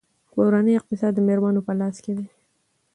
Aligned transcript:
کورنۍ 0.33 0.73
اقتصاد 0.79 1.11
د 1.15 1.19
میرمنو 1.27 1.61
په 1.67 1.73
لاس 1.79 1.95
کې 2.03 2.13
دی. 2.17 2.27